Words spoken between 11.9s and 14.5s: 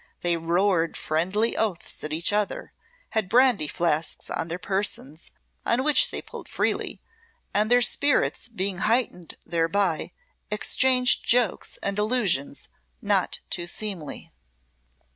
allusions not too seemly.